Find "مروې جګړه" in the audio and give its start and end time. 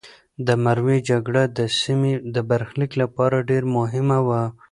0.63-1.43